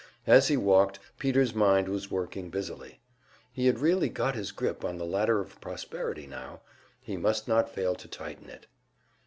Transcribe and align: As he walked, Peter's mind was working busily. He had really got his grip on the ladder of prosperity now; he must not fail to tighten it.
As 0.25 0.47
he 0.47 0.57
walked, 0.57 0.97
Peter's 1.19 1.53
mind 1.53 1.87
was 1.87 2.09
working 2.09 2.49
busily. 2.49 3.01
He 3.53 3.67
had 3.67 3.77
really 3.77 4.09
got 4.09 4.33
his 4.33 4.51
grip 4.51 4.83
on 4.83 4.97
the 4.97 5.05
ladder 5.05 5.39
of 5.39 5.61
prosperity 5.61 6.25
now; 6.25 6.61
he 7.03 7.17
must 7.17 7.47
not 7.47 7.69
fail 7.69 7.93
to 7.93 8.07
tighten 8.07 8.49
it. 8.49 8.65